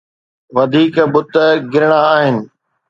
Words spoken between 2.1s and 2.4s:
آهن.